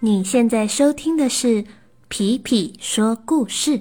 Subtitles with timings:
[0.00, 1.62] 你现在收听的是
[2.08, 3.78] 《皮皮说故事》。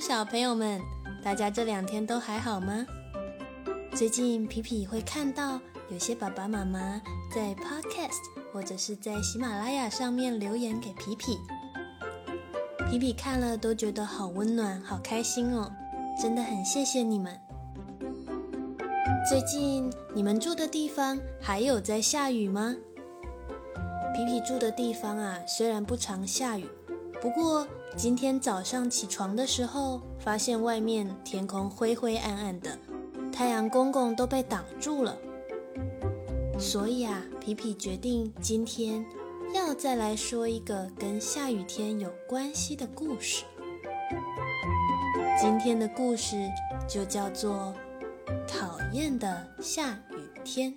[0.00, 0.80] 小朋友们，
[1.24, 2.86] 大家这两天都还好吗？
[3.98, 7.02] 最近皮皮会看到有些爸爸妈妈
[7.34, 11.36] 在 Podcast 或者是在喜马拉雅上面留言给皮皮，
[12.88, 15.68] 皮皮看了都觉得好温暖、好开心哦，
[16.22, 17.36] 真的很谢谢你们。
[19.28, 22.76] 最近你们住的地方还有在下雨吗？
[24.14, 26.68] 皮皮住的地方啊，虽然不常下雨，
[27.20, 32.77] 不过今天早上起床的时候，发现外面天空灰灰暗暗的。
[33.38, 35.16] 太阳公公都被挡住了，
[36.58, 39.06] 所以啊，皮皮决定今天
[39.54, 43.44] 要再来说一个跟下雨天有关系的故事。
[45.40, 46.50] 今天的故事
[46.88, 47.72] 就叫做
[48.48, 50.74] 《讨厌的下雨天》。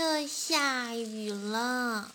[0.00, 2.14] 又下雨了。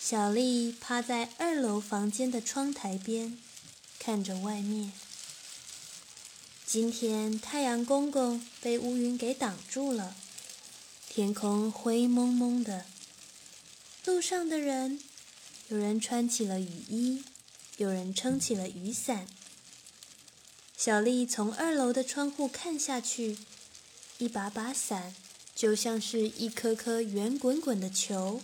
[0.00, 3.38] 小丽趴在二楼房间的窗台边，
[4.00, 4.92] 看着外面。
[6.66, 10.16] 今天太阳公公被乌云给挡住了，
[11.08, 12.86] 天空灰蒙蒙的。
[14.04, 15.00] 路上的人，
[15.68, 17.22] 有人穿起了雨衣，
[17.76, 19.28] 有人撑起了雨伞。
[20.76, 23.38] 小丽从二楼的窗户看下去，
[24.18, 25.14] 一把把伞
[25.62, 28.42] 就像是一颗颗圆滚滚的球，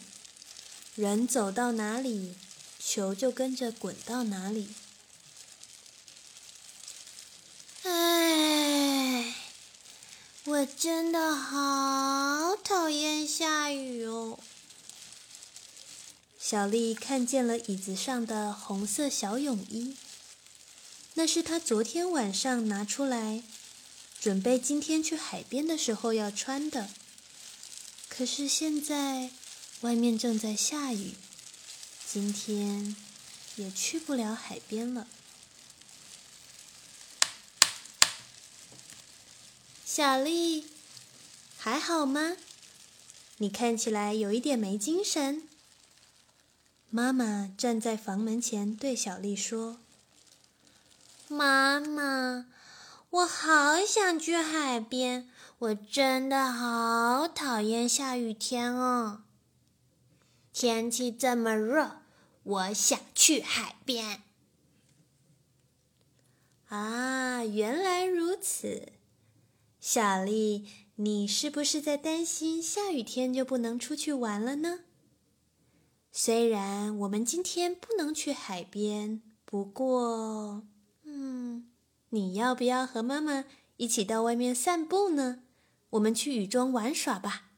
[0.95, 2.37] 人走到哪里，
[2.79, 4.69] 球就跟着滚到哪里。
[7.83, 9.34] 唉，
[10.45, 14.39] 我真的好讨厌下雨哦。
[16.39, 19.97] 小丽看见了椅子上的红色小泳衣，
[21.15, 23.43] 那是她昨天晚上拿出来，
[24.21, 26.91] 准备今天去海边的时候要穿的。
[28.19, 29.31] 可是现在
[29.83, 31.15] 外面正在下雨，
[32.05, 32.97] 今天
[33.55, 35.06] 也去不了海边了。
[39.87, 40.67] 小丽，
[41.57, 42.37] 还好吗？
[43.37, 45.49] 你看起来有一点没精神。
[46.91, 49.78] 妈妈站在房门前，对小丽说
[51.28, 52.47] ：“妈妈，
[53.11, 55.31] 我好想去海边，
[55.61, 59.25] 我真的好讨厌下雨天哦。
[60.53, 62.03] 天气这么热，
[62.45, 64.23] 我想去海边。”
[66.71, 68.93] 啊，原来如此，
[69.81, 74.85] 小丽，你是不是在担心下雨天就不能出去玩了呢？
[76.13, 80.63] 虽然我们今天不能去海边，不过，
[81.03, 81.69] 嗯，
[82.11, 83.45] 你要不要和妈妈
[83.77, 85.43] 一起到外面散步呢？
[85.91, 87.50] 我们去雨中玩耍吧。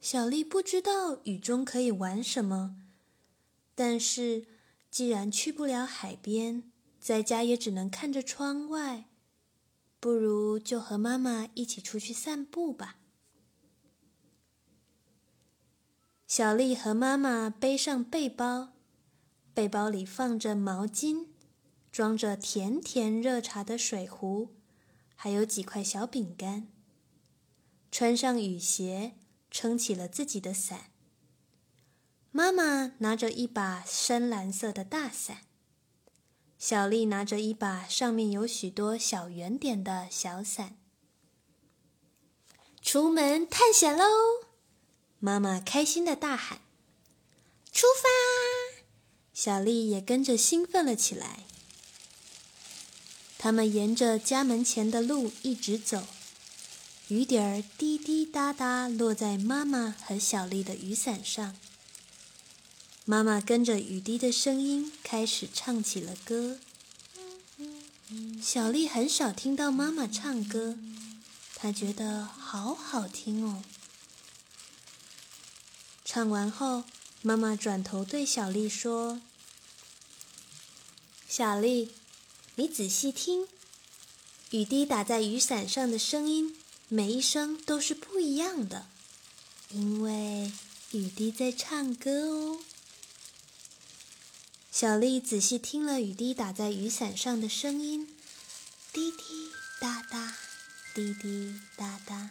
[0.00, 2.76] 小丽不知道雨中可以玩什么，
[3.74, 4.46] 但是
[4.90, 9.08] 既然去不了海边，在家也只能看着窗外，
[10.00, 12.98] 不如就和妈妈一起出去散步吧。
[16.26, 18.72] 小丽和妈妈背上背包，
[19.52, 21.26] 背包里放着毛巾，
[21.92, 24.56] 装着甜甜热茶的水壶，
[25.22, 26.66] 还有几块小饼干。
[27.92, 29.12] 穿上雨鞋，
[29.52, 30.90] 撑起了自己的伞。
[32.32, 35.42] 妈妈拿着一把深蓝色的大伞，
[36.58, 40.76] 小丽拿着一把上面有许多小圆点的小伞。
[42.80, 44.04] 出门探险喽！
[45.20, 46.62] 妈妈开心的大喊
[47.70, 48.82] ：“出发！”
[49.32, 51.44] 小丽也跟着兴奋了起来。
[53.42, 56.06] 他们沿着家门前的路一直走，
[57.08, 61.56] 雨点儿滴滴答答落在妈妈和小丽的雨伞上。
[63.04, 66.60] 妈妈跟着雨滴的声音开始唱起了歌。
[68.40, 70.78] 小丽很少听到妈妈唱歌。
[71.56, 73.64] 她觉得好好听哦。
[76.04, 76.84] 唱完后，
[77.22, 79.20] 妈妈转头对小丽说
[81.26, 81.90] ：“小丽，
[82.56, 83.48] 你仔细听，
[84.50, 86.54] 雨滴打在雨伞上的声音，
[86.88, 88.86] 每一声都是不一样的，
[89.70, 90.52] 因为
[90.90, 92.60] 雨滴在唱歌哦。”
[94.70, 98.14] 小丽仔细听了雨滴打在雨伞上的声音，
[98.92, 99.24] 滴滴
[99.80, 100.36] 答答，
[100.94, 102.30] 滴滴答答。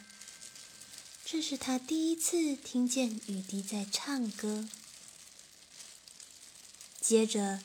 [1.25, 4.67] 这是她第一次听见雨滴在唱歌。
[6.99, 7.61] 接着，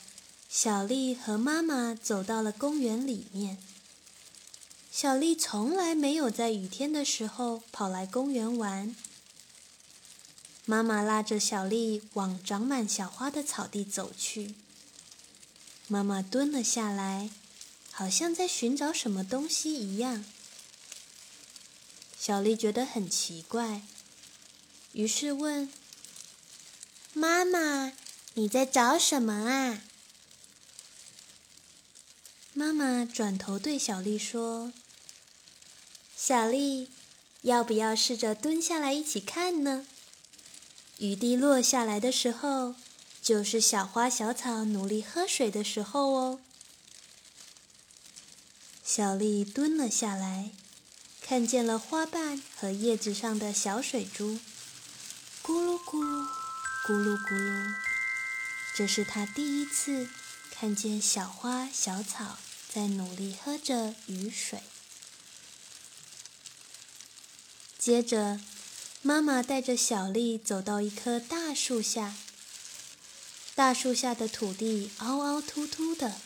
[0.49, 3.57] 小丽和妈妈走到了公园里面。
[4.89, 8.95] 小丽从来没有在雨天的时候跑来公园玩。
[10.65, 14.55] 妈妈拉着小丽往长满小花的草地走去。
[15.87, 17.29] 妈妈蹲了下来，
[17.91, 20.25] 好像在寻找什么东西一样。
[22.19, 23.83] 小丽觉得很奇怪，
[24.91, 25.71] 于是问
[27.13, 27.93] ：“妈妈，
[28.33, 29.83] 你在找什么啊？”
[32.57, 34.73] 妈妈转头对小丽说
[36.17, 36.89] ：“小丽，
[37.43, 39.85] 要不要试着蹲下来一起看呢？
[40.97, 42.73] 雨滴落下来的时候。”
[43.21, 46.39] 就是小花小草努力喝水的时候哦。
[48.83, 50.51] 小丽蹲了下来，
[51.21, 54.39] 看见了花瓣和叶子上的小水珠，
[55.43, 56.25] 咕噜咕噜，
[56.87, 57.73] 咕噜咕噜。
[58.75, 60.09] 这是她第一次
[60.49, 62.37] 看见小花小草
[62.73, 64.59] 在努力喝着雨水。
[67.77, 68.39] 接着，
[69.01, 72.15] 妈妈带着小丽走到一棵大树下。
[73.55, 76.21] 大树下的土地凹凹凸凸的，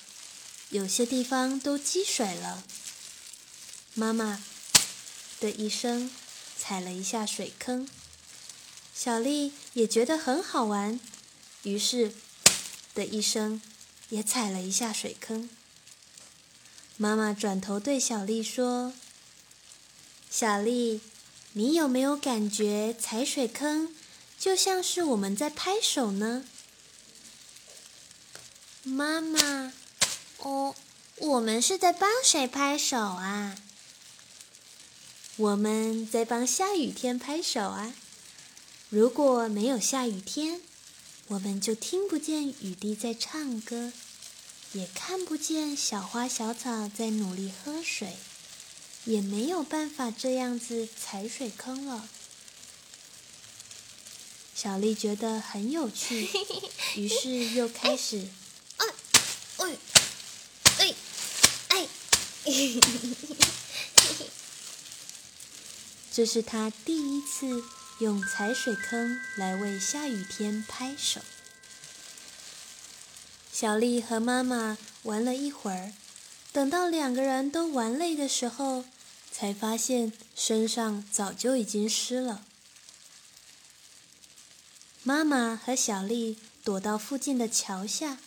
[0.69, 2.63] 有些地方都积水了。
[3.93, 4.43] 妈妈
[5.39, 6.11] 的一声
[6.57, 7.87] 踩了一下水坑，
[8.93, 10.99] 小丽也觉得很好玩，
[11.63, 12.13] 于是
[12.93, 13.61] 的一声
[14.09, 15.49] 也踩了一下水坑。
[17.01, 18.93] 妈妈转头对小丽说
[20.29, 21.01] ：“小丽，
[21.53, 23.95] 你有没有感觉踩水坑
[24.37, 26.45] 就像是我们在拍手呢？”
[28.85, 29.73] 妈妈，
[30.37, 30.75] 哦，
[31.17, 33.57] 我们是在帮谁拍手啊？
[35.37, 37.95] 我们在帮下雨天拍手啊！
[38.89, 40.61] 如果没有下雨天，
[41.29, 43.91] 我们就听不见雨滴在唱歌，
[44.73, 48.15] 也看不见小花小草在努力喝水，
[49.05, 52.07] 也没有办法这样子踩水坑了。
[54.55, 56.29] 小丽觉得很有趣，
[56.95, 58.27] 于是又开始。
[60.77, 60.95] 哎，
[61.67, 61.87] 哎，
[66.13, 67.63] 这是她第一次
[67.99, 71.19] 用踩水坑来为下雨天拍手。
[73.61, 75.93] 小丽和妈妈玩了一会儿，
[76.51, 78.85] 等到两个人都玩累的时候，
[79.31, 82.43] 才发现身上早就已经湿了。
[85.03, 88.17] 妈妈和小丽躲到附近的桥下。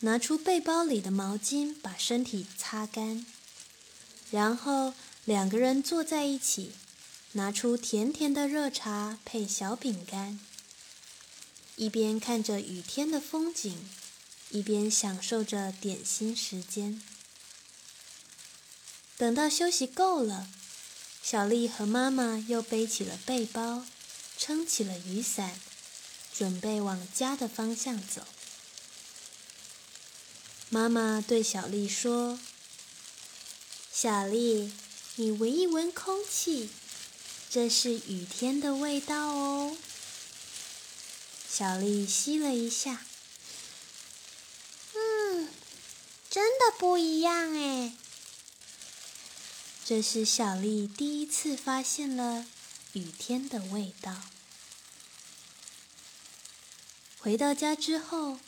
[0.00, 3.24] 拿出背包里的毛巾，把身体擦干，
[4.30, 4.92] 然后
[5.24, 6.72] 两个人坐在一起，
[7.32, 10.38] 拿出甜甜的热茶配小饼干，
[11.76, 13.88] 一边看着雨天的风景，
[14.52, 17.02] 一边享受着点心时间。
[19.16, 20.48] 等到休息够了，
[21.22, 23.84] 小丽和妈妈又背起了背包，
[24.36, 25.60] 撑起了雨伞，
[26.34, 28.26] 准备往家的方向走。
[30.68, 32.40] 妈妈对小丽说
[33.92, 34.72] ：“小丽，
[35.16, 36.70] 你闻一闻空气，
[37.50, 39.76] 这是雨天的味道哦。”
[41.48, 43.04] 小丽吸了一下，
[44.94, 45.48] 嗯，
[46.32, 47.92] 真的不一样哎。
[49.84, 52.46] 这是小丽第一次发现了
[52.94, 54.16] 雨天的味道。
[57.20, 58.40] 回到家之后。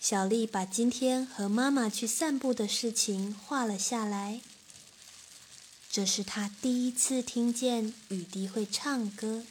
[0.00, 4.40] 小丽把今天和妈妈去散步的事情画了下来。
[5.90, 9.44] 这是她第一次听见雨滴会唱歌。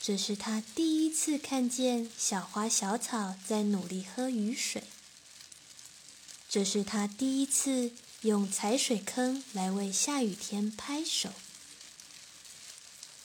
[0.00, 4.84] 这是她第一次看见小花小草在努力喝雨水。
[6.56, 11.28] 这是她第一次用踩水坑来为下雨天拍手。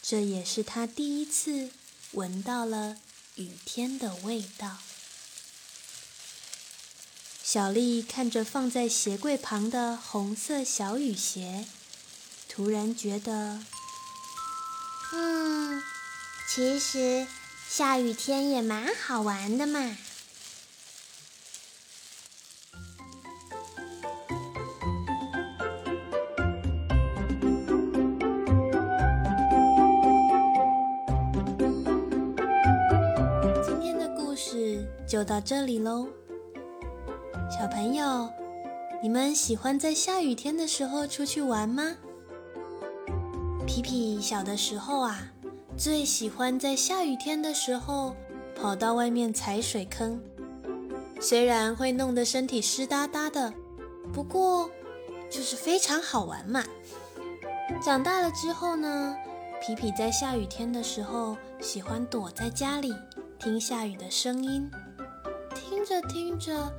[0.04, 1.70] 这也是她第一次
[2.12, 2.98] 闻到了
[3.36, 4.80] 雨天的味道。
[7.42, 11.66] 小丽看着放在鞋柜旁的红色小雨鞋，
[12.50, 13.64] 突然觉得，
[15.14, 15.82] 嗯，
[16.50, 17.26] 其实
[17.70, 19.96] 下雨天也蛮好玩的嘛。
[34.44, 36.08] 事就到这里喽，
[37.48, 38.28] 小朋友，
[39.00, 41.96] 你们喜欢在下雨天的时候出去玩吗？
[43.68, 45.32] 皮皮小的时候啊，
[45.78, 48.16] 最喜欢在下雨天的时候
[48.60, 50.20] 跑到外面踩水坑。
[51.22, 53.54] 虽然会弄得身体湿哒哒的，
[54.12, 54.68] 不过
[55.30, 56.64] 就是非常好玩嘛。
[57.86, 59.16] 长大了之后呢，
[59.62, 62.92] 皮皮在下雨天的时候喜欢躲在家里
[63.42, 64.70] 听下雨的声音，
[65.56, 66.72] 听着听着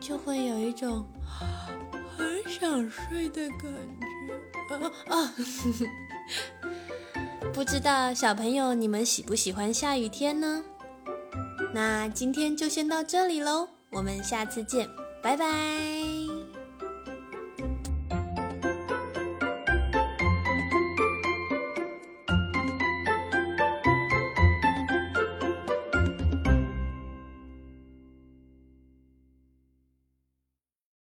[0.00, 1.06] 就会有一种
[2.16, 4.74] 很想睡的感觉。
[4.74, 5.34] 啊啊！
[7.54, 10.64] 不知道小朋友你们喜不喜欢下雨天呢？
[11.72, 14.88] 那今天就先到这里喽，我们下次见，
[15.22, 16.17] 拜拜。